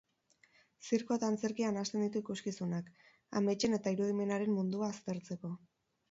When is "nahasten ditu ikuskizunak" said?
1.75-2.87